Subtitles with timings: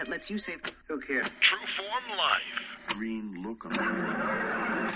[0.00, 0.62] that lets you save.
[0.88, 1.24] Look here.
[1.40, 2.40] True Form Life.
[2.88, 4.90] Green look on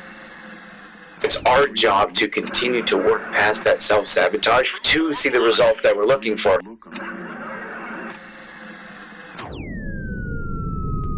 [1.22, 5.82] It's our job to continue to work past that self sabotage to see the results
[5.82, 6.58] that we're looking for.
[6.62, 7.34] Look on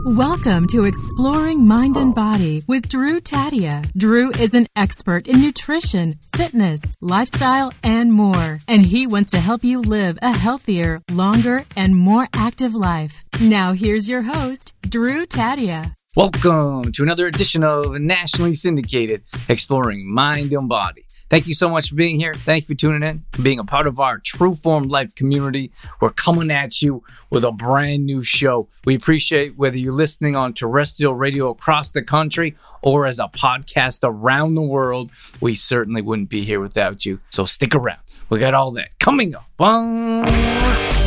[0.06, 3.84] Welcome to Exploring Mind and Body with Drew Taddia.
[3.96, 8.60] Drew is an expert in nutrition, fitness, lifestyle, and more.
[8.68, 13.24] And he wants to help you live a healthier, longer, and more active life.
[13.40, 15.96] Now, here's your host, Drew Taddia.
[16.14, 21.02] Welcome to another edition of nationally syndicated Exploring Mind and Body.
[21.28, 22.34] Thank you so much for being here.
[22.34, 25.72] Thank you for tuning in and being a part of our True Form Life community.
[26.00, 28.68] We're coming at you with a brand new show.
[28.84, 34.00] We appreciate whether you're listening on terrestrial radio across the country or as a podcast
[34.04, 35.10] around the world.
[35.40, 37.20] We certainly wouldn't be here without you.
[37.30, 37.98] So stick around.
[38.28, 39.46] We got all that coming up.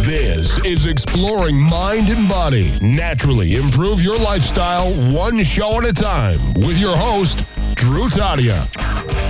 [0.06, 2.78] This is Exploring Mind and Body.
[2.82, 7.44] Naturally improve your lifestyle one show at a time with your host,
[7.76, 9.29] Drew Taddia.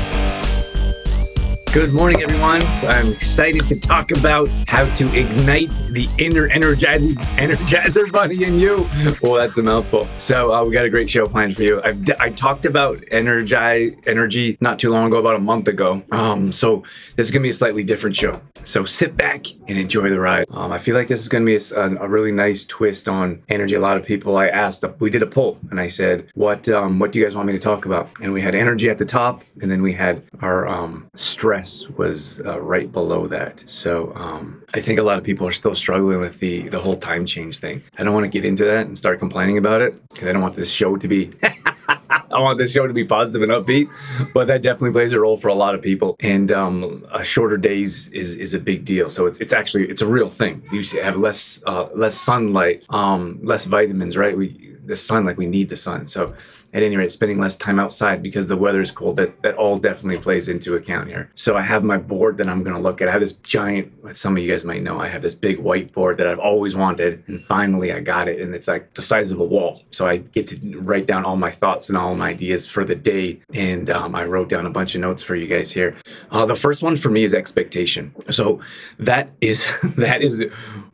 [1.72, 2.64] Good morning, everyone.
[2.64, 8.90] I'm excited to talk about how to ignite the inner energizing energizer bunny in you.
[9.22, 10.08] Well, that's a mouthful.
[10.18, 11.80] So uh, we got a great show planned for you.
[11.84, 16.02] I've, I talked about energize energy not too long ago, about a month ago.
[16.12, 16.84] Um, so
[17.16, 18.42] this is gonna be a slightly different show.
[18.64, 20.46] So sit back and enjoy the ride.
[20.50, 23.76] Um, I feel like this is gonna be a, a, really nice twist on energy.
[23.76, 27.00] A lot of people I asked, we did a poll, and I said, "What um,
[27.00, 29.06] what do you guys want me to talk about?" And we had energy at the
[29.06, 31.10] top, and then we had our um,
[31.98, 33.64] was uh, right below that.
[33.68, 36.96] So um, I think a lot of people are still struggling with the the whole
[36.96, 37.82] time change thing.
[37.98, 40.42] I don't want to get into that and start complaining about it because I don't
[40.42, 41.32] want this show to be.
[42.32, 43.90] I want this show to be positive and upbeat,
[44.34, 46.16] but that definitely plays a role for a lot of people.
[46.20, 49.10] And um, a shorter days is is a big deal.
[49.10, 50.64] So it's it's actually it's a real thing.
[50.72, 54.38] You have less uh, less sunlight, um, less vitamins, right?
[54.38, 56.08] We the sun like we need the sun.
[56.08, 56.34] So
[56.74, 59.16] at any rate, spending less time outside because the weather is cold.
[59.16, 61.32] That that all definitely plays into account here.
[61.36, 63.08] So I have my board that I'm going to look at.
[63.08, 63.92] I have this giant.
[64.16, 67.24] Some of you guys might know I have this big whiteboard that I've always wanted,
[67.28, 69.82] and finally I got it, and it's like the size of a wall.
[69.90, 72.96] So I get to write down all my thoughts and all my ideas for the
[72.96, 75.96] day, and um, I wrote down a bunch of notes for you guys here.
[76.32, 78.14] Uh, the first one for me is expectation.
[78.30, 78.62] So
[79.00, 80.44] that is that is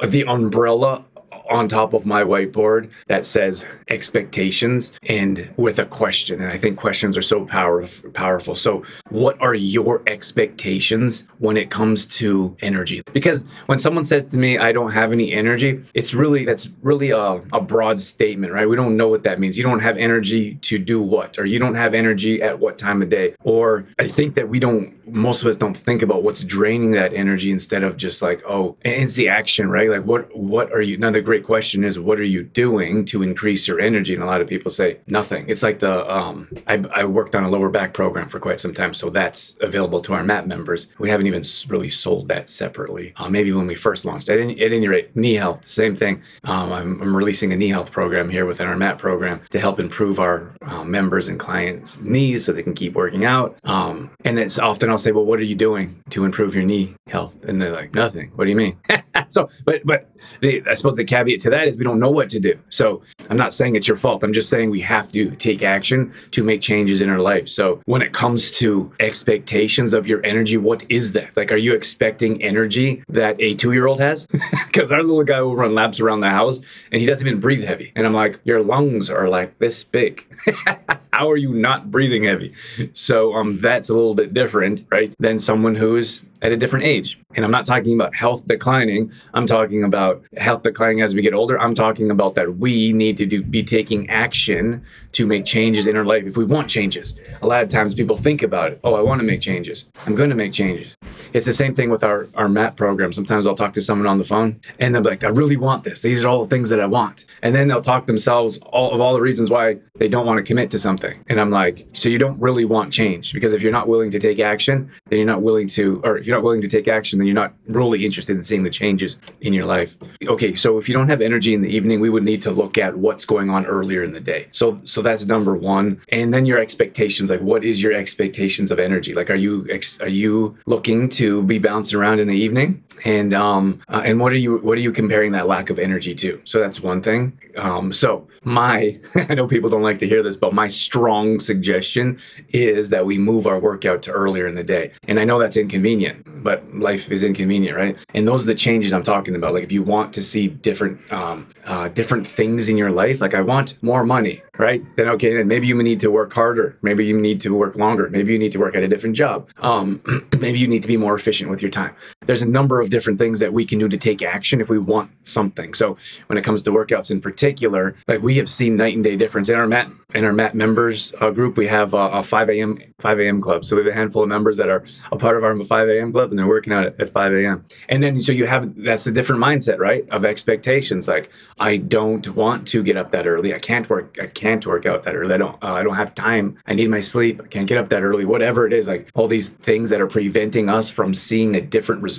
[0.03, 1.05] the umbrella
[1.49, 6.41] on top of my whiteboard that says expectations and with a question.
[6.41, 8.55] And I think questions are so power, powerful.
[8.55, 13.01] So, what are your expectations when it comes to energy?
[13.13, 17.11] Because when someone says to me, I don't have any energy, it's really, that's really
[17.11, 18.67] a, a broad statement, right?
[18.67, 19.57] We don't know what that means.
[19.57, 21.37] You don't have energy to do what?
[21.37, 23.35] Or you don't have energy at what time of day?
[23.43, 27.13] Or I think that we don't, most of us don't think about what's draining that
[27.13, 29.89] energy instead of just like, oh, it's the action, right?
[29.89, 33.67] Like, what, what are you, another great question is what are you doing to increase
[33.67, 34.13] your energy?
[34.13, 35.45] And a lot of people say nothing.
[35.47, 38.73] It's like the um, I, I, worked on a lower back program for quite some
[38.73, 40.89] time so that's available to our mat members.
[40.99, 44.29] We haven't even really sold that separately uh, maybe when we first launched.
[44.29, 46.21] At any, at any rate knee health same thing.
[46.43, 49.79] Um, I'm, I'm, releasing a knee health program here within our mat program to help
[49.79, 53.57] improve our uh, members and clients knees so they can keep working out.
[53.63, 56.95] Um, and it's often i'll say well what are you doing to improve your knee
[57.07, 57.37] health?
[57.43, 58.31] And they're like nothing.
[58.35, 58.77] What do you mean
[59.29, 60.09] so but but
[60.41, 62.57] the, i suppose the caveat to that is we don't know what to do.
[62.69, 64.23] So I'm not saying it's your fault.
[64.23, 67.47] I'm just saying we have to take action to make changes in our life.
[67.47, 71.35] So when it comes to expectations of your energy, what is that?
[71.35, 74.27] Like, are you expecting energy that a two year old has?
[74.65, 76.59] Because our little guy will run laps around the house
[76.91, 77.93] and he doesn't even breathe heavy.
[77.95, 80.27] And I'm like, your lungs are like this big.
[81.13, 82.53] How are you not breathing heavy?
[82.91, 87.17] So um, that's a little bit different, right, than someone who's at a different age.
[87.35, 89.11] And I'm not talking about health declining.
[89.33, 91.59] I'm talking about health declining as we get older.
[91.59, 95.95] I'm talking about that we need to do, be taking action to make changes in
[95.95, 97.15] our life if we want changes.
[97.41, 98.79] A lot of times people think about it.
[98.83, 99.87] Oh, I want to make changes.
[100.05, 100.95] I'm going to make changes.
[101.33, 103.13] It's the same thing with our, our MAT program.
[103.13, 105.83] Sometimes I'll talk to someone on the phone and they'll be like, I really want
[105.83, 106.01] this.
[106.01, 107.25] These are all the things that I want.
[107.41, 110.43] And then they'll talk themselves all of all the reasons why they don't want to
[110.43, 111.23] commit to something.
[111.27, 114.19] And I'm like, so you don't really want change because if you're not willing to
[114.19, 117.19] take action, then you're not willing to, or if you're not willing to take action,
[117.25, 119.97] you're not really interested in seeing the changes in your life.
[120.27, 122.77] Okay, so if you don't have energy in the evening, we would need to look
[122.77, 124.47] at what's going on earlier in the day.
[124.51, 126.01] So so that's number one.
[126.09, 129.13] And then your expectations, like what is your expectations of energy?
[129.13, 132.83] Like are you ex- are you looking to be bouncing around in the evening?
[133.03, 136.15] And um uh, and what are you what are you comparing that lack of energy
[136.15, 136.41] to?
[136.45, 137.37] So that's one thing.
[137.57, 142.19] Um so my I know people don't like to hear this, but my strong suggestion
[142.49, 144.91] is that we move our workout to earlier in the day.
[145.07, 147.97] And I know that's inconvenient but life is inconvenient, right?
[148.13, 149.55] And those are the changes I'm talking about.
[149.55, 153.33] Like if you want to see different um, uh, different things in your life, like
[153.33, 154.81] I want more money, right?
[154.95, 156.77] Then okay, then maybe you need to work harder.
[156.83, 158.09] Maybe you need to work longer.
[158.11, 159.49] Maybe you need to work at a different job.
[159.57, 160.01] Um,
[160.39, 161.95] maybe you need to be more efficient with your time.
[162.25, 164.79] There's a number of different things that we can do to take action if we
[164.79, 165.73] want something.
[165.73, 169.15] So when it comes to workouts in particular, like we have seen night and day
[169.15, 171.57] difference in our mat in our mat members uh, group.
[171.57, 172.77] We have a, a 5 a.m.
[172.99, 173.41] 5 a.m.
[173.41, 173.65] club.
[173.65, 176.11] So we have a handful of members that are a part of our 5 a.m.
[176.13, 177.65] club and they're working out at, at 5 a.m.
[177.89, 180.07] And then so you have that's a different mindset, right?
[180.09, 181.07] Of expectations.
[181.07, 181.29] Like
[181.59, 183.53] I don't want to get up that early.
[183.53, 184.17] I can't work.
[184.21, 185.33] I can't work out that early.
[185.33, 185.55] I don't.
[185.63, 186.57] Uh, I don't have time.
[186.65, 187.41] I need my sleep.
[187.43, 188.25] I can't get up that early.
[188.25, 192.01] Whatever it is, like all these things that are preventing us from seeing a different
[192.01, 192.14] result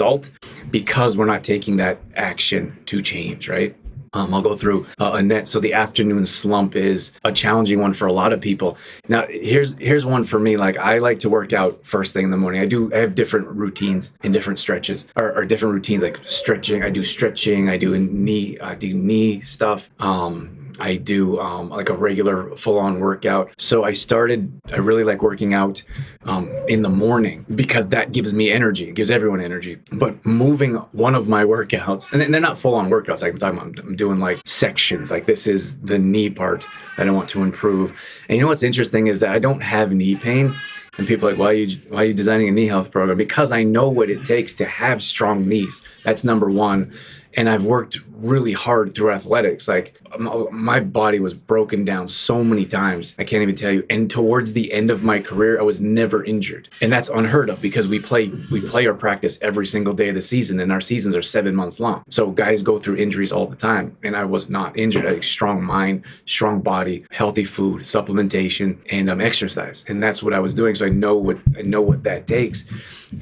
[0.70, 3.76] because we're not taking that action to change, right?
[4.12, 5.46] Um, I'll go through uh, Annette.
[5.46, 8.78] So the afternoon slump is a challenging one for a lot of people.
[9.08, 10.56] Now, here's here's one for me.
[10.56, 12.60] Like I like to work out first thing in the morning.
[12.60, 12.93] I do.
[12.94, 16.82] I have different routines and different stretches, or, or different routines like stretching.
[16.82, 17.69] I do stretching.
[17.69, 18.58] I do knee.
[18.60, 19.90] I do knee stuff.
[19.99, 23.50] Um, I do um, like a regular full on workout.
[23.58, 25.82] So I started, I really like working out
[26.25, 29.78] um, in the morning because that gives me energy, it gives everyone energy.
[29.93, 33.58] But moving one of my workouts, and they're not full on workouts, like I'm talking
[33.58, 37.43] about, I'm doing like sections, like this is the knee part that I want to
[37.43, 37.93] improve.
[38.28, 40.55] And you know what's interesting is that I don't have knee pain.
[40.99, 43.19] And people are like, why are you why are you designing a knee health program?
[43.19, 45.82] Because I know what it takes to have strong knees.
[46.05, 46.90] That's number one
[47.36, 49.68] and I've worked really hard through athletics.
[49.68, 53.14] Like my body was broken down so many times.
[53.18, 53.84] I can't even tell you.
[53.90, 56.68] And towards the end of my career, I was never injured.
[56.80, 60.14] And that's unheard of because we play we play our practice every single day of
[60.14, 62.02] the season and our seasons are 7 months long.
[62.08, 65.04] So guys go through injuries all the time and I was not injured.
[65.04, 69.84] I had strong mind, strong body, healthy food, supplementation and um, exercise.
[69.88, 70.74] And that's what I was doing.
[70.74, 72.64] So I know what I know what that takes.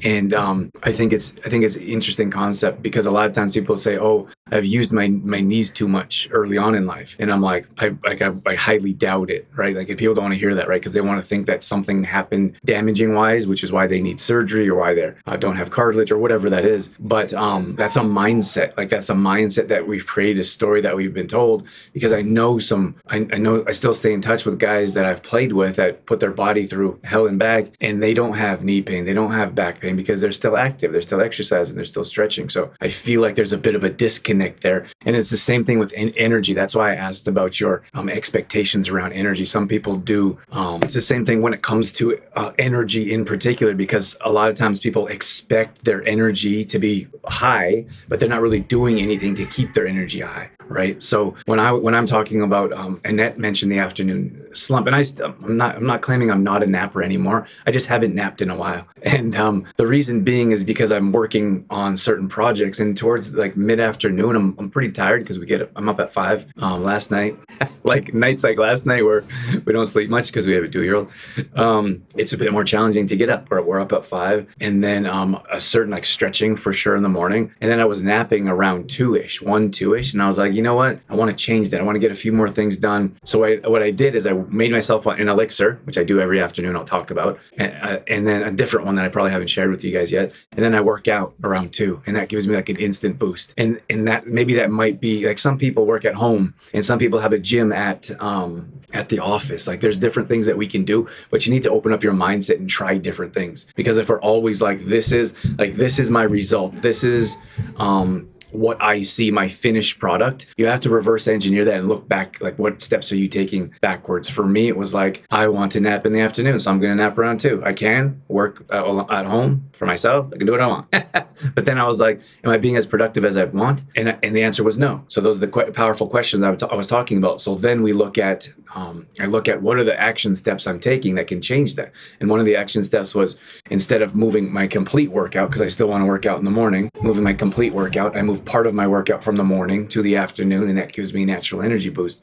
[0.03, 3.33] And um, I think it's I think it's an interesting concept because a lot of
[3.33, 7.15] times people say, "Oh, I've used my my knees too much early on in life,"
[7.19, 9.75] and I'm like, I like I, I highly doubt it, right?
[9.75, 10.81] Like if people don't want to hear that, right?
[10.81, 14.19] Because they want to think that something happened damaging wise, which is why they need
[14.19, 16.89] surgery or why they uh, don't have cartilage or whatever that is.
[16.99, 18.75] But um, that's a mindset.
[18.77, 21.67] Like that's a mindset that we've created, a story that we've been told.
[21.93, 25.05] Because I know some, I, I know I still stay in touch with guys that
[25.05, 28.63] I've played with that put their body through hell and back, and they don't have
[28.63, 31.75] knee pain, they don't have back back pain because they're still active, they're still exercising,
[31.75, 32.49] they're still stretching.
[32.49, 34.85] So I feel like there's a bit of a disconnect there.
[35.05, 36.53] And it's the same thing with energy.
[36.53, 39.45] That's why I asked about your um, expectations around energy.
[39.45, 40.37] Some people do.
[40.51, 44.31] Um, it's the same thing when it comes to uh, energy in particular, because a
[44.31, 48.99] lot of times people expect their energy to be high, but they're not really doing
[48.99, 51.03] anything to keep their energy high right?
[51.03, 55.03] So when I when I'm talking about um, Annette mentioned the afternoon slump, and I
[55.23, 57.45] I'm not I'm not claiming I'm not a napper anymore.
[57.65, 61.11] I just haven't napped in a while, and um, the reason being is because I'm
[61.11, 65.45] working on certain projects, and towards like mid afternoon, I'm I'm pretty tired because we
[65.45, 67.37] get I'm up at five um, last night,
[67.83, 69.23] like nights like last night where
[69.65, 71.11] we don't sleep much because we have a two year old.
[71.55, 73.49] Um, it's a bit more challenging to get up.
[73.49, 77.03] We're, we're up at five, and then um, a certain like stretching for sure in
[77.03, 80.27] the morning, and then I was napping around two ish, one two ish, and I
[80.27, 80.99] was like you know what?
[81.09, 81.81] I want to change that.
[81.81, 83.17] I want to get a few more things done.
[83.23, 86.41] So I, what I did is I made myself an elixir, which I do every
[86.41, 86.75] afternoon.
[86.75, 89.71] I'll talk about, and, uh, and then a different one that I probably haven't shared
[89.71, 90.31] with you guys yet.
[90.51, 93.53] And then I work out around two, and that gives me like an instant boost.
[93.57, 96.99] And and that maybe that might be like some people work at home, and some
[96.99, 99.67] people have a gym at um, at the office.
[99.67, 102.13] Like there's different things that we can do, but you need to open up your
[102.13, 103.65] mindset and try different things.
[103.75, 107.37] Because if we're always like this is like this is my result, this is
[107.77, 112.07] um what I see, my finished product, you have to reverse engineer that and look
[112.07, 112.41] back.
[112.41, 114.29] Like, what steps are you taking backwards?
[114.29, 116.95] For me, it was like, I want to nap in the afternoon, so I'm going
[116.95, 117.61] to nap around two.
[117.65, 120.27] I can work uh, at home for myself.
[120.33, 120.89] I can do what I want.
[121.55, 123.81] but then I was like, am I being as productive as I want?
[123.95, 125.03] And, and the answer was no.
[125.07, 127.41] So those are the qu- powerful questions I, I was talking about.
[127.41, 130.79] So then we look at, um, I look at what are the action steps I'm
[130.79, 131.91] taking that can change that.
[132.19, 133.37] And one of the action steps was
[133.69, 136.51] instead of moving my complete workout, because I still want to work out in the
[136.51, 140.01] morning, moving my complete workout, I move part of my workout from the morning to
[140.01, 142.21] the afternoon, and that gives me natural energy boost.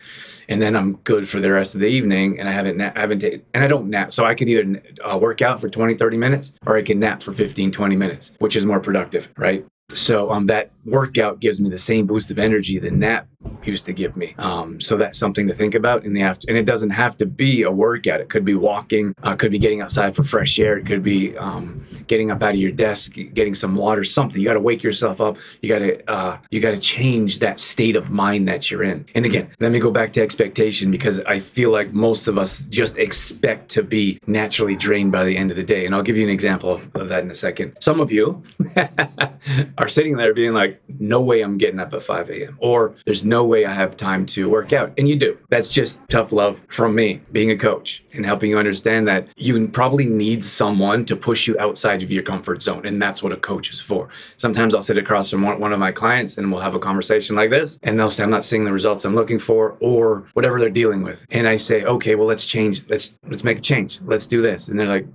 [0.49, 3.01] And then I'm good for the rest of the evening, and I haven't na- I
[3.01, 6.17] haven't and I don't nap, so I could either uh, work out for 20, 30
[6.17, 9.65] minutes, or I can nap for 15, 20 minutes, which is more productive, right?
[9.95, 13.27] So um, that workout gives me the same boost of energy the nap
[13.65, 14.35] used to give me.
[14.39, 16.49] Um, so that's something to think about in the after.
[16.49, 18.21] And it doesn't have to be a workout.
[18.21, 19.15] It could be walking.
[19.23, 20.79] Uh, could be getting outside for fresh air.
[20.79, 24.41] It could be um, getting up out of your desk, getting some water, something.
[24.41, 25.37] You got to wake yourself up.
[25.61, 29.07] You got to uh, you got to change that state of mind that you're in.
[29.15, 32.59] And again, let me go back to expectation because I feel like most of us
[32.71, 35.87] just expect to be naturally drained by the end of the day.
[35.87, 37.77] And I'll give you an example of that in a second.
[37.81, 38.43] Some of you
[39.79, 42.57] are sitting there being like, no way I'm getting up at 5 a.m.
[42.61, 44.93] or there's no way I have time to work out.
[44.99, 45.39] And you do.
[45.51, 49.69] That's just tough love from me being a coach and helping you understand that you
[49.69, 52.87] probably need someone to push you outside of your comfort zone.
[52.87, 54.09] And that's what a coach is for.
[54.37, 57.49] Sometimes I'll sit across from one, of my clients and we'll have a conversation like
[57.49, 60.69] this and they'll say, I'm not seeing the results I'm looking for or whatever they're
[60.69, 61.25] dealing with.
[61.31, 62.87] And I say, okay, well, let's change.
[62.89, 64.01] Let's, let's make a change.
[64.05, 64.69] Let's do this.
[64.69, 65.07] And they're like,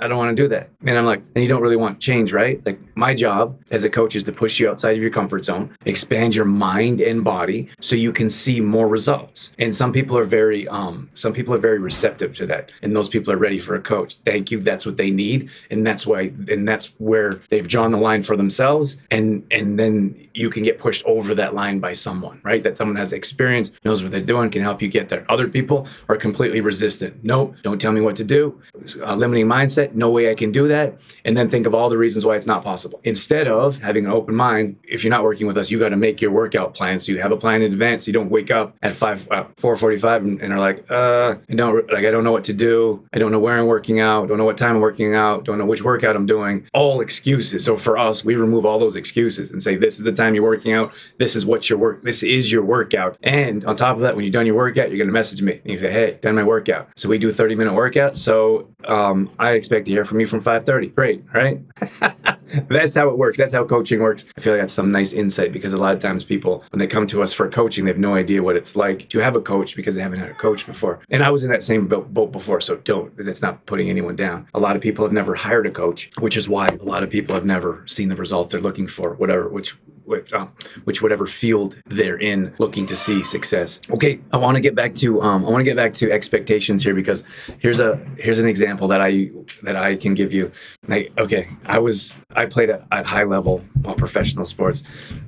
[0.00, 0.70] I don't want to do that.
[0.84, 2.64] And I'm like, and you don't really want change, right?
[2.66, 5.74] Like my job as a coach is to push you outside of your comfort zone,
[5.86, 9.48] expand your mind and body so you can see more results.
[9.58, 12.70] And some people are very, um, some people are very receptive to that.
[12.82, 14.18] And those people are ready for a coach.
[14.26, 14.60] Thank you.
[14.60, 15.48] That's what they need.
[15.70, 18.98] And that's why, and that's where they've drawn the line for themselves.
[19.10, 22.62] And, and then you can get pushed over that line by someone, right?
[22.62, 25.24] That someone has experience, knows what they're doing, can help you get there.
[25.30, 27.24] Other people are completely resistant.
[27.24, 28.60] No, don't tell me what to do.
[29.02, 29.94] A limiting mindset.
[29.94, 30.98] No way I can do that.
[31.24, 33.00] And then think of all the reasons why it's not possible.
[33.04, 35.96] Instead of having an open mind, if you're not working with us, you got to
[35.96, 36.98] make your workout plan.
[37.00, 38.04] So you have a plan in advance.
[38.04, 41.36] So You don't wake up at five, uh, four forty-five, and, and are like, uh,
[41.48, 43.06] I don't like, I don't know what to do.
[43.12, 44.28] I don't know where I'm working out.
[44.28, 45.44] Don't know what time I'm working out.
[45.44, 46.66] Don't know which workout I'm doing.
[46.74, 47.64] All excuses.
[47.64, 50.42] So for us, we remove all those excuses and say, this is the time you're
[50.44, 50.92] working out.
[51.18, 52.02] This is what your work.
[52.02, 53.16] This is your workout.
[53.22, 55.70] And on top of that, when you're done your workout, you're gonna message me and
[55.72, 56.88] you say, hey, done my workout.
[56.96, 58.16] So we do a 30 minute workout.
[58.16, 60.94] So um, I expect to hear from you from 5:30.
[60.94, 61.60] Great, right?
[62.68, 63.38] that's how it works.
[63.38, 64.26] That's how coaching works.
[64.36, 66.86] I feel like that's some nice insight because a lot of times people, when they
[66.86, 69.40] come to us for coaching, they have no idea what it's like to have a
[69.40, 71.00] coach because they haven't had a coach before.
[71.10, 73.16] And I was in that same boat before, so don't.
[73.16, 74.46] That's not putting anyone down.
[74.54, 77.10] A lot of people have never hired a coach, which is why a lot of
[77.10, 79.76] people have never seen the results they're looking for, whatever, which
[80.06, 80.52] with um,
[80.84, 83.80] which whatever field they're in looking to see success.
[83.90, 86.82] Okay i want to get back to um, i want to get back to expectations
[86.82, 87.24] here because
[87.58, 89.30] here's a here's an example that i
[89.62, 90.50] that i can give you.
[90.88, 94.82] Like okay i was i played at, at high level uh, professional sports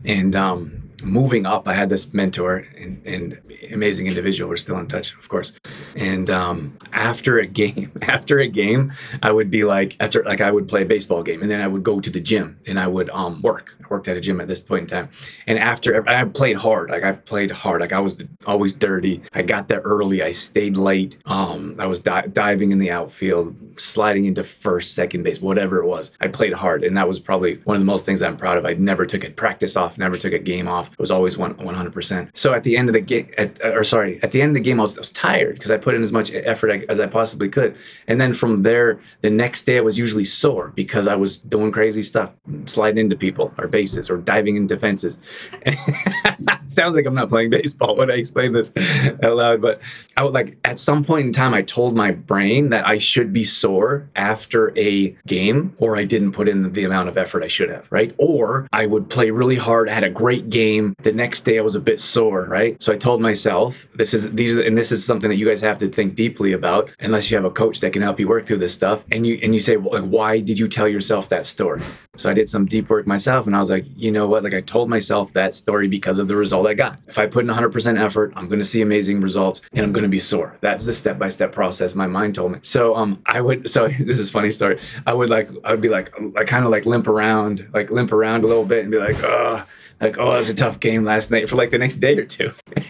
[0.04, 3.40] and um moving up, I had this mentor and, and,
[3.72, 4.48] amazing individual.
[4.48, 5.52] We're still in touch, of course.
[5.94, 10.50] And um, after a game, after a game, I would be like, after like I
[10.50, 12.86] would play a baseball game, and then I would go to the gym and I
[12.86, 13.74] would um, work.
[13.82, 15.10] I worked at a gym at this point in time.
[15.46, 19.22] And after I played hard, like I played hard, like I was always dirty.
[19.34, 20.22] I got there early.
[20.22, 21.18] I stayed late.
[21.26, 25.86] Um, I was di- diving in the outfield, sliding into first, second base, whatever it
[25.86, 26.10] was.
[26.20, 28.66] I played hard, and that was probably one of the most things I'm proud of.
[28.66, 30.92] I never took a practice off, never took a game off.
[30.92, 32.30] It was always 100%.
[32.34, 34.68] So at the end of the game, uh, or sorry, at the end of the
[34.68, 37.06] game, I was, I was tired because I put in as much effort as I
[37.06, 37.76] possibly could.
[38.06, 41.72] And then from there, the next day I was usually sore because I was doing
[41.72, 42.30] crazy stuff,
[42.66, 45.18] sliding into people or bases or diving into fences.
[46.66, 48.72] Sounds like I'm not playing baseball when I explain this
[49.22, 49.80] out loud, but
[50.16, 53.32] I would like at some point in time, I told my brain that I should
[53.32, 53.67] be sore
[54.16, 57.86] after a game or I didn't put in the amount of effort I should have,
[57.90, 58.14] right?
[58.18, 60.94] Or I would play really hard, I had a great game.
[61.02, 62.80] The next day I was a bit sore, right?
[62.82, 65.78] So I told myself, this is these and this is something that you guys have
[65.78, 68.58] to think deeply about unless you have a coach that can help you work through
[68.58, 69.02] this stuff.
[69.12, 71.82] And you and you say, well, like, why did you tell yourself that story?
[72.16, 74.42] So I did some deep work myself and I was like, you know what?
[74.44, 76.98] Like I told myself that story because of the result I got.
[77.06, 80.02] If I put in 100% effort, I'm going to see amazing results and I'm going
[80.02, 80.56] to be sore.
[80.60, 82.58] That's the step by step process my mind told me.
[82.62, 83.57] So um, I would.
[83.66, 84.80] So this is funny story.
[85.06, 88.12] I would like I would be like I kind of like limp around, like limp
[88.12, 89.64] around a little bit and be like, oh,
[90.00, 92.24] like oh, it was a tough game last night for like the next day or
[92.24, 92.52] two.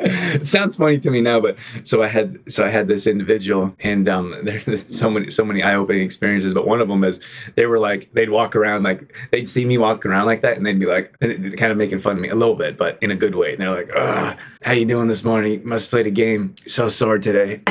[0.00, 3.74] it sounds funny to me now, but so I had so I had this individual,
[3.80, 6.54] and um, there's so many so many eye opening experiences.
[6.54, 7.20] But one of them is
[7.56, 10.64] they were like they'd walk around like they'd see me walking around like that, and
[10.64, 13.16] they'd be like kind of making fun of me a little bit, but in a
[13.16, 13.52] good way.
[13.52, 15.62] And they're like, "Ah, how you doing this morning?
[15.64, 16.54] Must have played a game.
[16.66, 17.62] So sore today."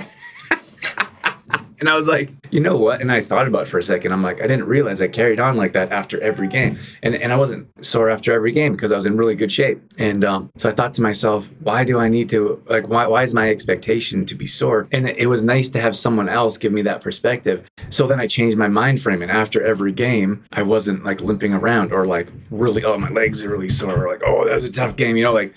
[1.79, 3.01] And I was like, you know what?
[3.01, 4.12] And I thought about it for a second.
[4.12, 6.77] I'm like, I didn't realize I carried on like that after every game.
[7.03, 9.81] And and I wasn't sore after every game because I was in really good shape.
[9.98, 13.24] And um, so I thought to myself, why do I need to like why why
[13.24, 14.88] is my expectation to be sore?
[14.91, 17.67] And it was nice to have someone else give me that perspective.
[17.89, 19.22] So then I changed my mind frame.
[19.22, 23.43] And after every game, I wasn't like limping around or like really, oh my legs
[23.43, 25.15] are really sore, or like, oh, that was a tough game.
[25.15, 25.53] You know, like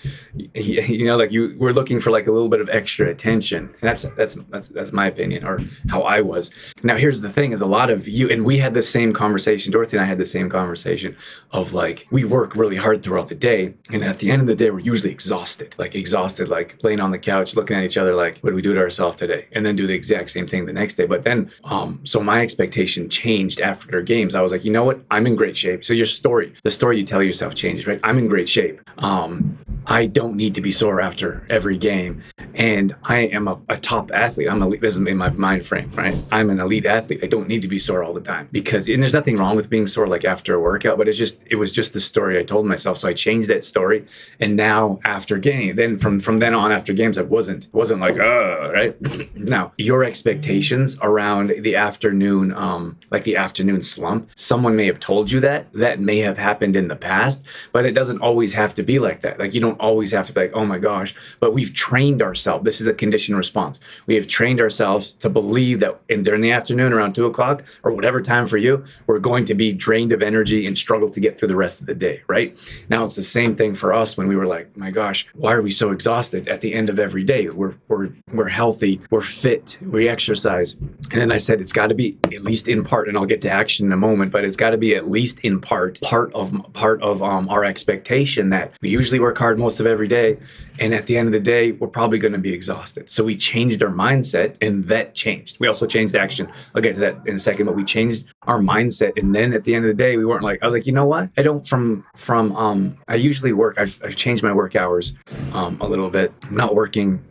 [0.54, 3.74] you know, like you we're looking for like a little bit of extra attention.
[3.80, 6.50] And that's that's that's that's my opinion or how I was.
[6.82, 9.72] Now, here's the thing: is a lot of you, and we had the same conversation.
[9.72, 11.16] Dorothy and I had the same conversation
[11.52, 14.56] of like we work really hard throughout the day, and at the end of the
[14.56, 18.14] day, we're usually exhausted, like exhausted, like laying on the couch, looking at each other,
[18.14, 19.46] like, what do we do to ourselves today?
[19.52, 21.06] And then do the exact same thing the next day.
[21.06, 24.34] But then, um, so my expectation changed after games.
[24.34, 25.00] I was like, you know what?
[25.10, 25.84] I'm in great shape.
[25.84, 28.00] So your story, the story you tell yourself changes, right?
[28.02, 28.80] I'm in great shape.
[28.98, 32.22] Um, I don't need to be sore after every game.
[32.54, 34.48] And I am a, a top athlete.
[34.48, 36.16] I'm a This is in my mind frame, right?
[36.32, 37.20] I'm an elite athlete.
[37.22, 39.68] I don't need to be sore all the time because, and there's nothing wrong with
[39.68, 42.42] being sore like after a workout, but it's just, it was just the story I
[42.42, 42.98] told myself.
[42.98, 44.06] So I changed that story.
[44.38, 48.18] And now after game, then from, from then on after games, I wasn't, wasn't like,
[48.18, 49.36] uh, right?
[49.36, 55.30] now your expectations around the afternoon, um, like the afternoon slump, someone may have told
[55.30, 57.42] you that, that may have happened in the past,
[57.72, 59.38] but it doesn't always have to be like that.
[59.38, 62.64] Like you don't always have to be like, oh my gosh, but we've trained ourselves.
[62.64, 63.80] This is a conditioned response.
[64.06, 67.92] We have trained ourselves to believe that in during the afternoon around two o'clock or
[67.92, 71.38] whatever time for you, we're going to be drained of energy and struggle to get
[71.38, 72.56] through the rest of the day, right?
[72.88, 75.62] Now it's the same thing for us when we were like, my gosh, why are
[75.62, 77.48] we so exhausted at the end of every day?
[77.48, 80.74] We're we're we're healthy, we're fit, we exercise.
[80.74, 83.42] And then I said it's got to be at least in part, and I'll get
[83.42, 86.32] to action in a moment, but it's got to be at least in part part
[86.34, 90.38] of part of um, our expectation that we usually work hard most of every day,
[90.78, 93.10] and at the end of the day, we're probably going to be exhausted.
[93.10, 95.58] So we changed our mindset, and that changed.
[95.60, 96.50] We also changed action.
[96.74, 99.64] I'll get to that in a second, but we changed our mindset, and then at
[99.64, 101.30] the end of the day, we weren't like I was like, you know what?
[101.36, 103.76] I don't from from um I usually work.
[103.78, 105.14] I've I've changed my work hours
[105.52, 106.32] um a little bit.
[106.48, 107.24] I'm not working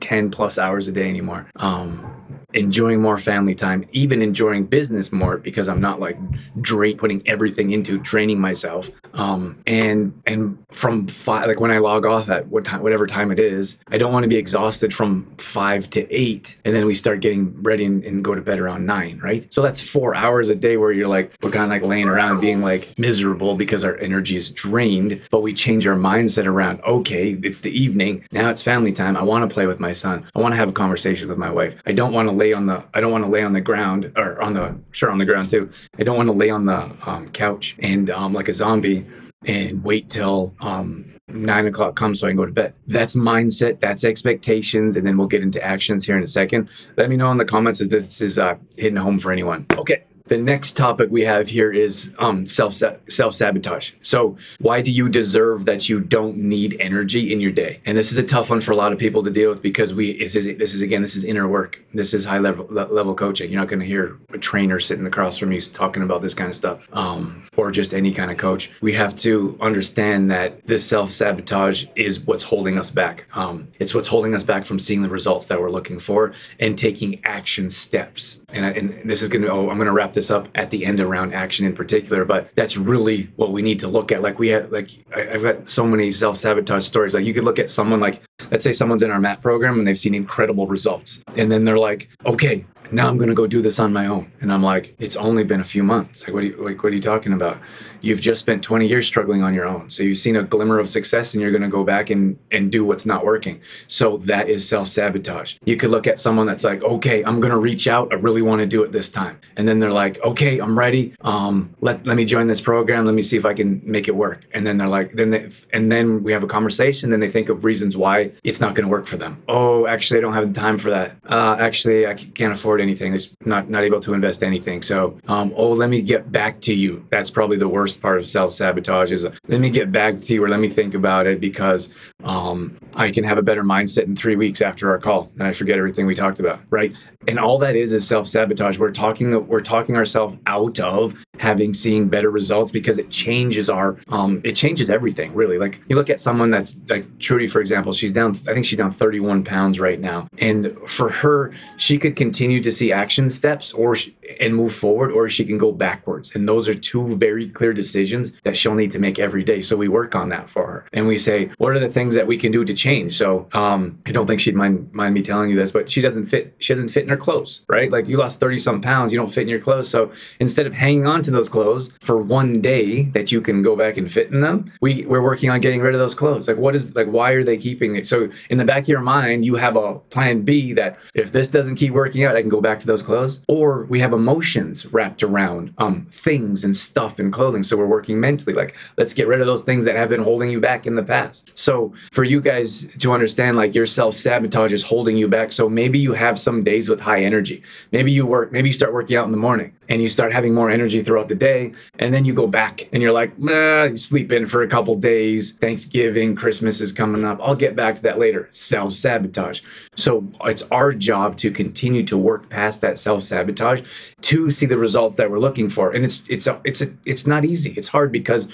[0.00, 1.46] 10 plus hours a day anymore.
[1.56, 2.17] Um,
[2.54, 6.18] enjoying more family time, even enjoying business more because I'm not like
[6.62, 8.88] drain putting everything into draining myself.
[9.12, 13.30] Um, and and from five, like when I log off at what time, whatever time
[13.30, 16.94] it is, I don't want to be exhausted from five to eight, and then we
[16.94, 19.52] start getting ready and, and go to bed around nine, right?
[19.52, 22.40] So that's four hours a day where you're like we're kind of like laying around
[22.40, 26.80] being like miserable because our energy is drained, but we change our mindset around.
[26.82, 28.48] Okay, it's the evening now.
[28.48, 29.18] It's family time.
[29.18, 30.24] I want to play with my son.
[30.34, 31.76] I want to have a conversation with my wife.
[31.84, 34.12] I don't want to lay on the I don't want to lay on the ground
[34.16, 35.70] or on the sure on the ground too.
[35.98, 39.06] I don't want to lay on the um, couch and um, like a zombie
[39.44, 42.74] and wait till um, nine o'clock comes so I can go to bed.
[42.86, 46.68] That's mindset, that's expectations, and then we'll get into actions here in a second.
[46.96, 49.66] Let me know in the comments if this is uh, hitting home for anyone.
[49.76, 50.04] Okay.
[50.28, 53.92] The next topic we have here is um, self self sabotage.
[54.02, 57.80] So, why do you deserve that you don't need energy in your day?
[57.86, 59.94] And this is a tough one for a lot of people to deal with because
[59.94, 61.80] we this is this is again this is inner work.
[61.94, 63.50] This is high level level coaching.
[63.50, 66.50] You're not going to hear a trainer sitting across from you talking about this kind
[66.50, 68.70] of stuff, um, or just any kind of coach.
[68.82, 73.24] We have to understand that this self sabotage is what's holding us back.
[73.32, 76.76] Um, it's what's holding us back from seeing the results that we're looking for and
[76.76, 78.36] taking action steps.
[78.50, 80.84] And, and this is going to oh I'm going to wrap this up at the
[80.84, 84.22] end around action in particular, but that's really what we need to look at.
[84.22, 87.14] Like we have, like I've got so many self sabotage stories.
[87.14, 89.86] Like you could look at someone like, let's say someone's in our MAT program and
[89.86, 93.62] they've seen incredible results, and then they're like, okay, now I'm going to go do
[93.62, 94.32] this on my own.
[94.40, 96.24] And I'm like, it's only been a few months.
[96.24, 97.58] Like, what are you, like, what are you talking about?
[98.02, 99.90] You've just spent 20 years struggling on your own.
[99.90, 102.70] So you've seen a glimmer of success and you're going to go back and, and
[102.70, 103.60] do what's not working.
[103.86, 105.56] So that is self sabotage.
[105.64, 108.12] You could look at someone that's like, okay, I'm going to reach out.
[108.12, 109.38] I really want to do it this time.
[109.56, 111.14] And then they're like, okay, I'm ready.
[111.22, 113.04] Um, let, let me join this program.
[113.06, 114.44] Let me see if I can make it work.
[114.52, 117.10] And then they're like, then they, and then we have a conversation.
[117.10, 119.42] Then they think of reasons why it's not going to work for them.
[119.48, 121.16] Oh, actually, I don't have the time for that.
[121.28, 123.14] Uh, actually, I can't afford anything.
[123.14, 124.82] It's not, not able to invest anything.
[124.82, 127.06] So, um, oh, let me get back to you.
[127.10, 130.44] That's probably the worst part of self sabotage is let me get back to you
[130.44, 131.90] or let me think about it because
[132.24, 135.52] um, I can have a better mindset in three weeks after our call and I
[135.52, 136.94] forget everything we talked about, right?
[137.26, 138.78] And all that is is self sabotage.
[138.78, 143.96] We're talking we're talking ourselves out of having seeing better results because it changes our
[144.08, 145.58] um, it changes everything really.
[145.58, 148.78] Like you look at someone that's like Trudy, for example, she's down I think she's
[148.78, 153.72] down 31 pounds right now, and for her, she could continue to see action steps
[153.72, 153.96] or
[154.40, 156.34] and move forward, or she can go backwards.
[156.34, 159.60] And those are two very clear decisions that she'll need to make every day.
[159.60, 162.26] So we work on that for her, and we say, what are the things that
[162.26, 163.16] we can do to change?
[163.16, 166.26] So um, I don't think she'd mind mind me telling you this, but she doesn't
[166.26, 166.54] fit.
[166.58, 167.90] She doesn't fit in her clothes, right?
[167.90, 169.88] Like you lost 30 some pounds, you don't fit in your clothes.
[169.88, 173.76] So instead of hanging on to those clothes for one day that you can go
[173.76, 176.48] back and fit in them, we we're working on getting rid of those clothes.
[176.48, 178.06] Like what is like why are they keeping it?
[178.06, 181.48] So in the back of your mind, you have a plan B that if this
[181.48, 184.17] doesn't keep working out, I can go back to those clothes, or we have a
[184.18, 187.62] emotions wrapped around um, things and stuff and clothing.
[187.62, 188.52] So we're working mentally.
[188.52, 191.02] Like, let's get rid of those things that have been holding you back in the
[191.02, 191.50] past.
[191.54, 195.52] So for you guys to understand, like your self sabotage is holding you back.
[195.52, 197.62] So maybe you have some days with high energy.
[197.92, 200.54] Maybe you work, maybe you start working out in the morning and you start having
[200.54, 201.72] more energy throughout the day.
[201.98, 204.94] And then you go back and you're like, nah, you sleep in for a couple
[204.96, 205.52] days.
[205.52, 207.38] Thanksgiving, Christmas is coming up.
[207.42, 208.48] I'll get back to that later.
[208.50, 209.62] Self sabotage.
[209.96, 213.82] So it's our job to continue to work past that self sabotage
[214.22, 215.92] to see the results that we're looking for.
[215.92, 217.72] And it's it's a, it's a, it's not easy.
[217.76, 218.48] It's hard because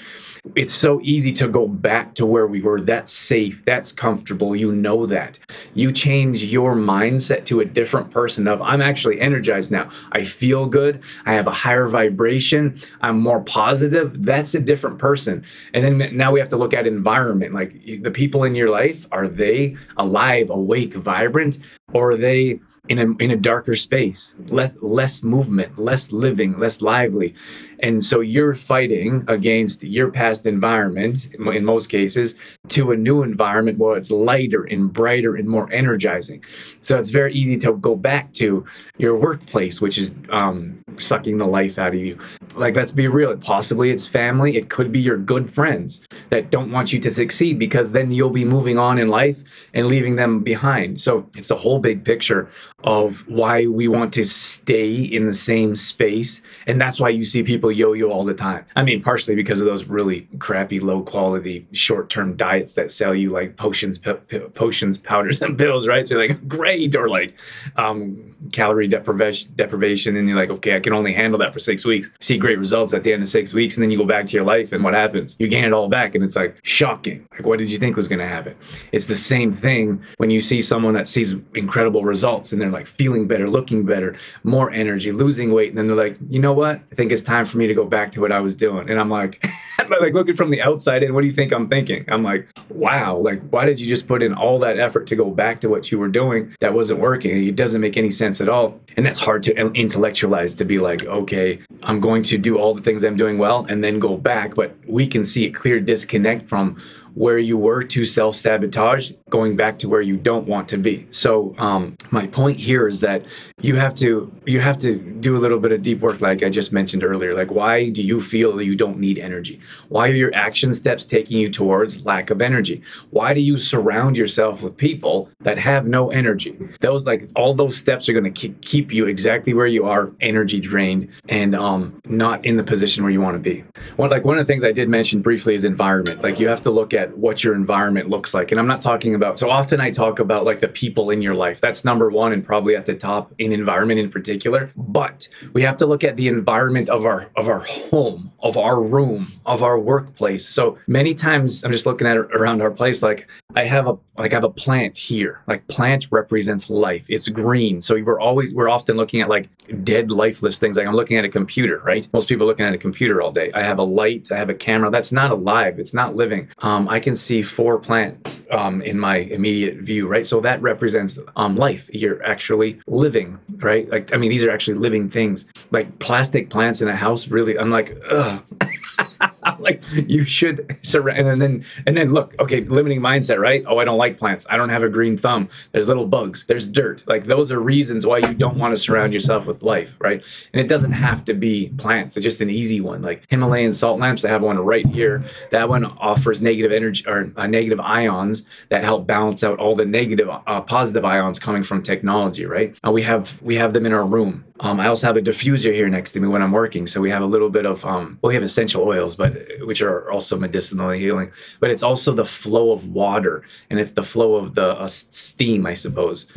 [0.55, 2.79] it's so easy to go back to where we were.
[2.79, 3.63] That's safe.
[3.65, 4.55] That's comfortable.
[4.55, 5.39] You know that.
[5.73, 9.89] You change your mindset to a different person of I'm actually energized now.
[10.11, 11.01] I feel good.
[11.25, 12.79] I have a higher vibration.
[13.01, 14.23] I'm more positive.
[14.23, 15.43] That's a different person.
[15.73, 17.53] And then now we have to look at environment.
[17.53, 21.57] Like the people in your life, are they alive, awake, vibrant,
[21.93, 26.81] or are they in a in a darker space, less less movement, less living, less
[26.81, 27.33] lively.
[27.79, 32.35] And so you're fighting against your past environment, in most cases,
[32.69, 36.43] to a new environment where it's lighter and brighter and more energizing.
[36.81, 38.65] So it's very easy to go back to
[38.97, 42.17] your workplace, which is um, sucking the life out of you.
[42.55, 43.35] Like, let's be real.
[43.37, 44.57] Possibly it's family.
[44.57, 48.29] It could be your good friends that don't want you to succeed because then you'll
[48.29, 51.01] be moving on in life and leaving them behind.
[51.01, 52.49] So it's a whole big picture
[52.83, 56.41] of why we want to stay in the same space.
[56.67, 58.65] And that's why you see people yo-yo all the time.
[58.75, 63.57] I mean, partially because of those really crappy, low-quality, short-term diets that sell you like
[63.57, 66.05] potions, p- p- potions, powders, and pills, right?
[66.05, 67.39] So you're like, great, or like
[67.75, 71.85] um, calorie deprivation, deprivation, and you're like, okay, I can only handle that for six
[71.85, 72.11] weeks.
[72.19, 74.33] See great results at the end of six weeks, and then you go back to
[74.33, 75.35] your life, and what happens?
[75.39, 77.27] You gain it all back, and it's like shocking.
[77.31, 78.55] Like, what did you think was going to happen?
[78.91, 82.87] It's the same thing when you see someone that sees incredible results, and they're like
[82.87, 86.81] feeling better, looking better, more energy, losing weight, and then they're like, you know what?
[86.91, 88.89] I think it's time for me to go back to what I was doing.
[88.89, 89.45] And I'm like,
[89.89, 92.05] like looking from the outside in, what do you think I'm thinking?
[92.07, 95.29] I'm like, wow, like why did you just put in all that effort to go
[95.29, 97.47] back to what you were doing that wasn't working?
[97.47, 98.79] It doesn't make any sense at all.
[98.97, 102.81] And that's hard to intellectualize to be like, okay, I'm going to do all the
[102.81, 104.55] things I'm doing well and then go back.
[104.55, 106.81] But we can see a clear disconnect from
[107.15, 111.07] where you were to self sabotage, going back to where you don't want to be.
[111.11, 113.25] So um, my point here is that
[113.61, 116.49] you have to you have to do a little bit of deep work, like I
[116.49, 117.33] just mentioned earlier.
[117.33, 119.59] Like, why do you feel you don't need energy?
[119.89, 122.81] Why are your action steps taking you towards lack of energy?
[123.09, 126.57] Why do you surround yourself with people that have no energy?
[126.81, 130.59] Those like all those steps are going to keep you exactly where you are, energy
[130.59, 133.63] drained, and um, not in the position where you want to be.
[133.95, 136.21] One like one of the things I did mention briefly is environment.
[136.21, 138.51] Like you have to look at at what your environment looks like.
[138.51, 141.35] And I'm not talking about, so often I talk about like the people in your
[141.35, 141.61] life.
[141.61, 144.71] That's number one and probably at the top in environment in particular.
[144.75, 148.81] But we have to look at the environment of our, of our home, of our
[148.81, 150.47] room, of our workplace.
[150.47, 154.33] So many times I'm just looking at around our place, like I have a, like
[154.33, 157.05] I have a plant here, like plant represents life.
[157.09, 157.81] It's green.
[157.81, 159.47] So we're always, we're often looking at like
[159.83, 160.77] dead, lifeless things.
[160.77, 162.07] Like I'm looking at a computer, right?
[162.13, 163.51] Most people are looking at a computer all day.
[163.53, 164.89] I have a light, I have a camera.
[164.89, 165.79] That's not alive.
[165.79, 166.49] It's not living.
[166.59, 170.25] Um, I can see four plants um, in my immediate view, right?
[170.25, 171.89] So that represents um, life.
[171.91, 173.89] You're actually living, right?
[173.89, 175.45] Like, I mean, these are actually living things.
[175.71, 178.41] Like plastic plants in a house, really, I'm like, ugh.
[179.59, 183.63] like you should surround and then and then look okay limiting mindset right?
[183.67, 184.45] Oh i don't like plants.
[184.49, 185.49] I don't have a green thumb.
[185.71, 186.45] There's little bugs.
[186.45, 187.03] There's dirt.
[187.07, 190.23] Like those are reasons why you don't want to surround yourself with life right?
[190.53, 192.15] And it doesn't have to be plants.
[192.17, 193.01] It's just an easy one.
[193.01, 195.23] Like himalayan salt lamps i have one right here.
[195.51, 199.85] That one offers negative energy or uh, negative ions that help balance out all the
[199.85, 202.75] negative uh, positive ions coming from technology right?
[202.85, 204.43] Uh, we have we have them in our room.
[204.61, 206.87] Um, I also have a diffuser here next to me when I'm working.
[206.87, 209.81] So we have a little bit of, um, well, we have essential oils, but which
[209.81, 211.31] are also medicinally healing.
[211.59, 215.65] But it's also the flow of water and it's the flow of the uh, steam,
[215.65, 216.27] I suppose.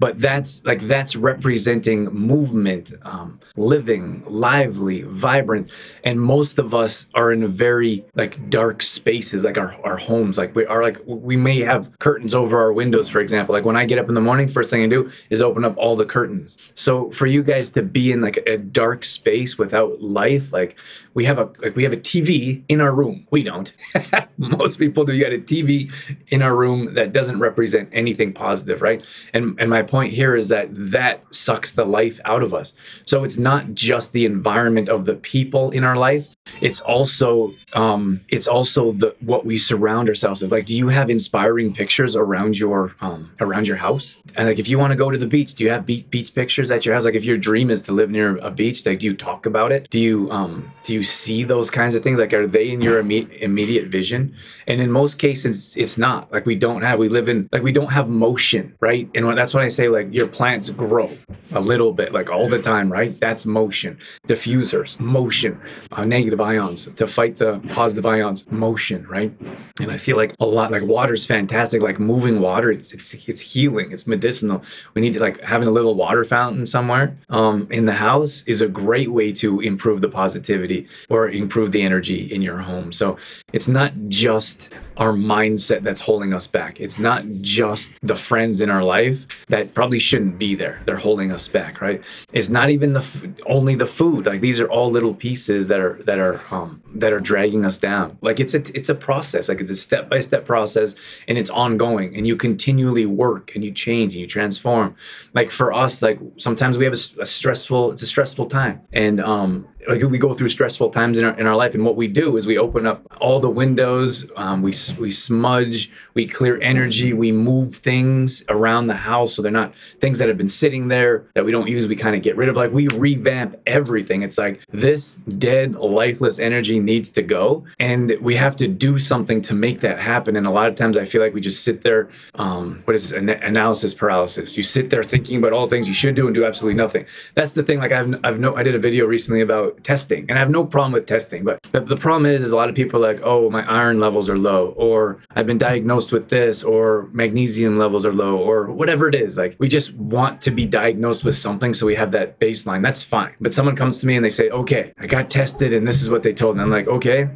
[0.00, 5.70] But that's like that's representing movement, um, living, lively, vibrant.
[6.04, 10.38] And most of us are in very like dark spaces, like our, our homes.
[10.38, 13.54] Like we are like we may have curtains over our windows, for example.
[13.54, 15.76] Like when I get up in the morning, first thing I do is open up
[15.76, 16.58] all the curtains.
[16.74, 20.78] So for you guys to be in like a dark space without life, like
[21.14, 23.26] we have a like we have a TV in our room.
[23.30, 23.72] We don't.
[24.38, 25.12] most people do.
[25.12, 25.92] You got a TV
[26.28, 29.04] in our room that doesn't represent anything positive, right?
[29.32, 32.74] And and my point here is that that sucks the life out of us.
[33.04, 36.28] So it's not just the environment of the people in our life,
[36.60, 40.52] it's also um, it's also the what we surround ourselves with.
[40.52, 44.16] Like, do you have inspiring pictures around your um, around your house?
[44.36, 46.34] And like, if you want to go to the beach, do you have beach, beach
[46.34, 47.04] pictures at your house?
[47.04, 49.72] Like, if your dream is to live near a beach, like, do you talk about
[49.72, 49.88] it?
[49.90, 52.18] Do you um, do you see those kinds of things?
[52.18, 54.34] Like, are they in your imme- immediate vision?
[54.66, 56.32] And in most cases, it's not.
[56.32, 56.98] Like, we don't have.
[56.98, 59.08] We live in like we don't have motion, right?
[59.14, 61.10] And when, that's when I say like your plants grow
[61.52, 63.18] a little bit, like all the time, right?
[63.20, 63.98] That's motion.
[64.26, 65.60] Diffusers, motion.
[65.92, 69.32] Uh, negative ions to fight the positive ions, motion, right?
[69.80, 71.82] And I feel like a lot like water's fantastic.
[71.82, 73.92] Like moving water, it's it's it's healing.
[73.92, 74.62] It's medicinal.
[74.94, 78.60] We need to like having a little water fountain somewhere um, in the house is
[78.60, 82.92] a great way to improve the positivity or improve the energy in your home.
[82.92, 83.16] So
[83.52, 86.80] it's not just our mindset that's holding us back.
[86.80, 90.82] It's not just the friends in our life that probably shouldn't be there.
[90.84, 92.02] They're holding us back, right?
[92.32, 93.04] It's not even the
[93.46, 94.26] only the food.
[94.26, 97.78] Like these are all little pieces that are that are um, that are dragging us
[97.78, 98.18] down.
[98.20, 99.48] Like it's a it's a process.
[99.48, 100.94] Like it's a step by step process,
[101.26, 102.16] and it's ongoing.
[102.16, 104.94] And you continually work and you change and you transform.
[105.34, 107.92] Like for us, like sometimes we have a, a stressful.
[107.92, 111.46] It's a stressful time, and um, like we go through stressful times in our, in
[111.46, 111.74] our life.
[111.74, 115.90] And what we do is we open up all the windows um, we, we smudge
[116.14, 120.36] we clear energy we move things around the house so they're not things that have
[120.36, 121.86] been sitting there that we don't use.
[121.86, 124.22] We kind of get rid of like we revamp everything.
[124.22, 127.64] It's like this dead lifeless energy needs to go.
[127.78, 130.36] And we have to do something to make that happen.
[130.36, 133.10] And a lot of times i feel like we just sit there um, what is
[133.10, 133.18] this?
[133.18, 134.56] An- analysis paralysis.
[134.56, 137.06] You sit there thinking about all things you should do and do absolutely nothing.
[137.34, 140.38] That's the thing like i've, I've no i did a video recently about testing and
[140.38, 142.74] i have no problem with testing but the, the problem is is a lot of
[142.74, 146.64] people are like oh my iron levels are low or i've been diagnosed with this
[146.64, 149.38] or magnesium levels are low or whatever it is.
[149.38, 152.82] Like we just want to be diagnosed with something so we have that baseline.
[152.82, 153.34] That's fine.
[153.40, 156.10] But someone comes to me and they say okay i got tested and this is
[156.10, 156.62] what they told me.
[156.62, 157.28] I'm like okay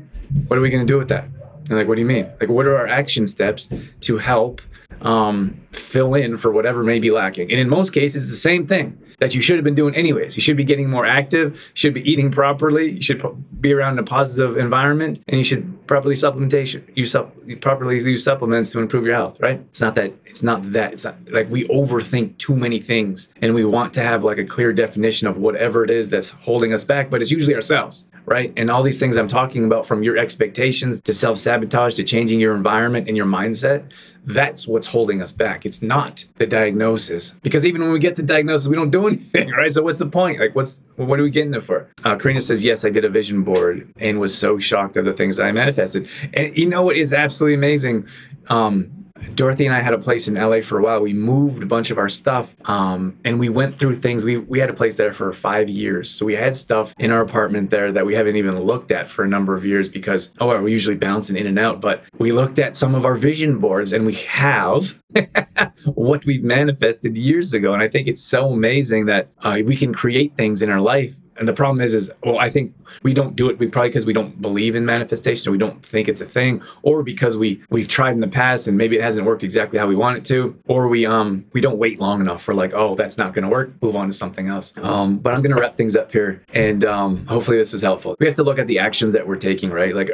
[0.49, 1.25] what are we going to do with that?
[1.69, 2.31] And like what do you mean?
[2.41, 3.69] Like what are our action steps
[4.03, 4.61] to help
[5.03, 7.51] um, fill in for whatever may be lacking.
[7.51, 10.37] And in most cases, it's the same thing that you should have been doing anyways.
[10.37, 13.23] You should be getting more active, should be eating properly, you should
[13.61, 16.83] be around a positive environment, and you should properly supplementation.
[16.95, 19.61] You sup- properly use supplements to improve your health, right?
[19.71, 23.55] It's not that it's not that it's not like we overthink too many things and
[23.55, 26.85] we want to have like a clear definition of whatever it is that's holding us
[26.85, 28.53] back, but it's usually ourselves, right?
[28.57, 32.57] And all these things I'm talking about from your expectations to self-sabotage to changing your
[32.57, 33.91] environment and your mindset,
[34.25, 35.62] that's what's holding us back.
[35.65, 37.33] It's not the diagnosis.
[37.43, 39.73] Because even when we get the diagnosis, we don't do anything, right?
[39.73, 40.41] So what's the point?
[40.41, 41.89] Like, what's what are we getting it for?
[42.05, 45.13] Uh, Karina says, yes, I did a vision board and was so shocked of the
[45.13, 46.09] things I manifested.
[46.35, 48.07] And you know what is absolutely amazing?
[48.49, 49.02] Um,
[49.35, 51.01] Dorothy and I had a place in LA for a while.
[51.01, 54.25] We moved a bunch of our stuff, um, and we went through things.
[54.25, 57.21] We we had a place there for five years, so we had stuff in our
[57.21, 60.47] apartment there that we haven't even looked at for a number of years because oh,
[60.47, 61.81] well, we're usually bouncing in and out.
[61.81, 64.95] But we looked at some of our vision boards, and we have
[65.85, 67.73] what we've manifested years ago.
[67.73, 71.17] And I think it's so amazing that uh, we can create things in our life
[71.37, 74.07] and the problem is is well i think we don't do it we probably because
[74.07, 77.63] we don't believe in manifestation or we don't think it's a thing or because we
[77.71, 80.25] we've tried in the past and maybe it hasn't worked exactly how we want it
[80.25, 82.43] to or we um we don't wait long enough.
[82.43, 84.73] For like oh that's not going to work move on to something else.
[84.77, 88.17] Um but i'm going to wrap things up here and um hopefully this is helpful.
[88.19, 89.95] We have to look at the actions that we're taking right?
[89.95, 90.11] Like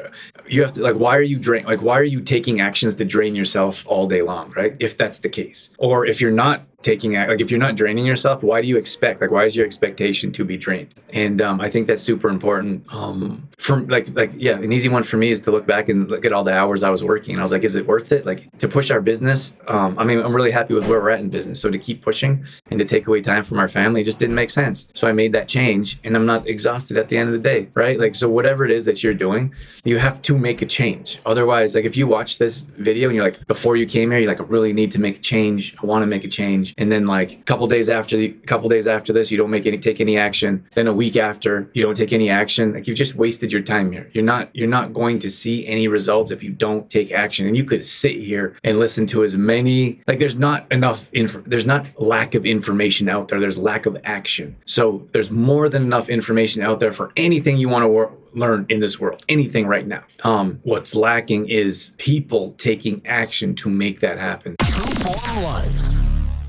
[0.47, 3.05] you have to like why are you drain like why are you taking actions to
[3.05, 4.77] drain yourself all day long right?
[4.79, 5.71] If that's the case.
[5.79, 9.21] Or if you're not taking like if you're not draining yourself why do you expect
[9.21, 10.95] like why is your expectation to be drained?
[11.13, 15.03] And um, i think that's super important um from like like yeah an easy one
[15.03, 17.35] for me is to look back and look at all the hours i was working.
[17.35, 18.25] And i was like is it worth it?
[18.25, 21.19] Like to push our business um i mean i'm really happy with where we're at
[21.19, 21.61] in business.
[21.61, 24.51] So to keep pushing and to take away time from our family just didn't make
[24.51, 24.87] sense.
[24.95, 27.69] So i made that change and i'm not exhausted at the end of the day
[27.75, 27.99] right?
[27.99, 31.21] Like so whatever it is that you're doing you have to make a change.
[31.27, 34.31] Otherwise like if you watch this video and you're like before you came here you're
[34.31, 35.75] like i really need to make a change.
[35.83, 38.69] I want to make a change and then like a couple days after the couple
[38.69, 40.67] days after this you don't make any take any action.
[40.75, 42.75] Then a week after you don't take any action.
[42.75, 44.11] Like you've just wasted your time here.
[44.13, 47.47] You're not you're not going to see any results if you don't take action.
[47.47, 51.43] And you could sit here and listen to as many like there's not enough info
[51.47, 53.41] there's not lack of information out there.
[53.41, 54.57] There's lack of action.
[54.67, 58.67] So there's more than enough information out there for anything you want to work learn
[58.69, 59.25] in this world.
[59.29, 60.05] Anything right now.
[60.23, 64.57] Um, what's lacking is people taking action to make that happen.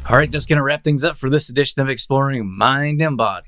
[0.10, 3.16] All right, that's going to wrap things up for this edition of Exploring Mind and
[3.16, 3.48] Body.